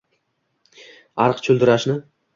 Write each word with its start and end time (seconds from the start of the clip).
ariq 1.25 1.45
chuldirashni 1.49 1.99